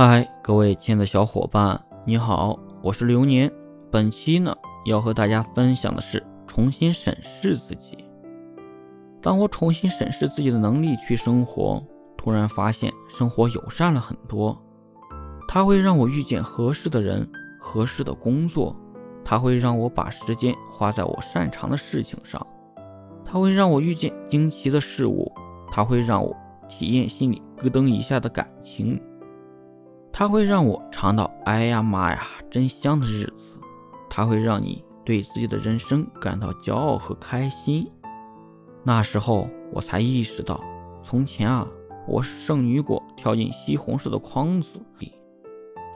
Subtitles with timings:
[0.00, 3.52] 嗨，各位亲爱的小伙伴，你好，我是流年。
[3.90, 4.54] 本期呢，
[4.86, 8.04] 要和大家分享的是重新审视自己。
[9.20, 11.82] 当我重新审视自己的能力去生活，
[12.16, 14.56] 突然发现生活友善了很多。
[15.48, 17.28] 它会让我遇见合适的人、
[17.58, 18.76] 合适的工作，
[19.24, 22.46] 它会让我把时间花在我擅长的事情上，
[23.24, 25.28] 它会让我遇见惊奇的事物，
[25.72, 26.32] 它会让我
[26.68, 28.96] 体验心里咯噔一下的感情。
[30.18, 33.56] 它会让我尝到“哎呀妈呀，真香”的日子，
[34.10, 37.88] 它会让你对自己的人生感到骄傲和开心。
[38.82, 40.60] 那时候我才意识到，
[41.04, 41.64] 从前啊，
[42.08, 45.12] 我是圣女果跳进西红柿的筐子里，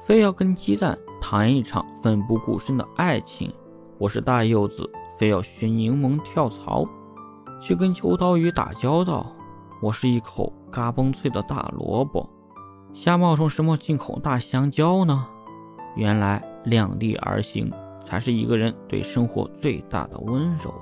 [0.07, 3.51] 非要跟鸡蛋谈一场奋不顾身的爱情；
[3.99, 6.87] 我是大柚子，非要学柠檬跳槽，
[7.61, 9.27] 去跟秋刀鱼打交道；
[9.83, 12.31] 我是一口嘎嘣脆的大萝卜。
[12.95, 15.27] 瞎冒充什么进口大香蕉呢？
[15.97, 17.71] 原来量力而行
[18.05, 20.73] 才是一个人对生活最大的温柔。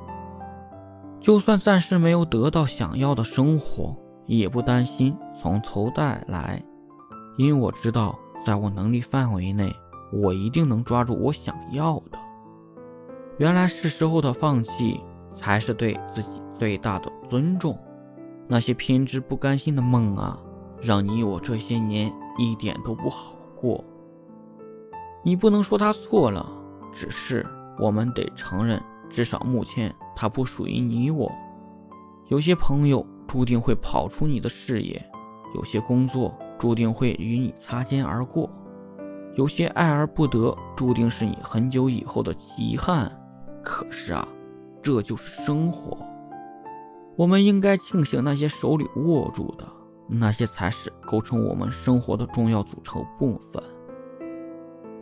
[1.20, 6.62] 就算暂时没有得到想要的生活，也不担心从头再来，
[7.36, 9.74] 因为我知道，在我能力范围内，
[10.12, 12.18] 我一定能抓住我想要的。
[13.38, 15.00] 原来是时候的放弃，
[15.34, 17.78] 才是对自己最大的尊重。
[18.48, 20.38] 那些偏执不甘心的梦啊！
[20.80, 23.84] 让你我这些年一点都不好过。
[25.22, 26.46] 你不能说他错了，
[26.92, 27.46] 只是
[27.78, 31.30] 我们得承认，至少目前他不属于你我。
[32.28, 35.04] 有些朋友注定会跑出你的视野，
[35.54, 38.48] 有些工作注定会与你擦肩而过，
[39.34, 43.10] 有些爱而不得注定是你很久以后的遗憾。
[43.62, 44.26] 可是啊，
[44.82, 45.98] 这就是生活。
[47.16, 49.66] 我们应该庆幸那些手里握住的。
[50.10, 53.62] 那些才是构成我们生活的重要组成部分。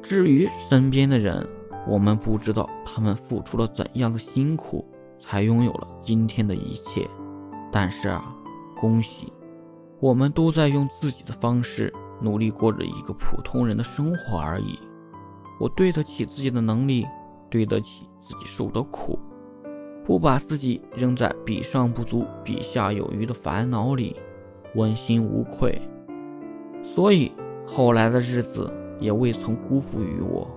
[0.03, 1.47] 至于身边的人，
[1.87, 4.87] 我们不知道他们付出了怎样的辛苦，
[5.21, 7.09] 才拥有了今天的一切。
[7.73, 8.35] 但是啊，
[8.77, 9.33] 恭喜，
[10.01, 14.79] 我们都在用自己的方式努力过着一个普通人的生活而已。
[15.61, 17.07] 我对得起自己的能力，
[17.51, 19.19] 对得起自己受的苦，
[20.05, 24.17] 不把自己扔在比上不足、比下有余的烦恼里。
[24.75, 25.81] 问心无愧，
[26.83, 27.33] 所以
[27.67, 30.49] 后来的日子也未曾辜负于我。